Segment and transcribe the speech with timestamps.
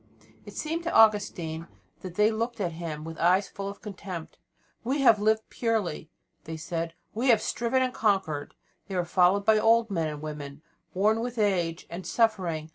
[0.47, 1.67] It seemed to Augustine
[1.99, 4.39] as if they looked at him with eyes full of contempt.
[4.83, 6.09] "We have lived purely,"
[6.45, 8.55] they said, "we have striven and conquered."
[8.87, 10.63] They were followed by old men and women,
[10.95, 12.69] worn with age and suffering.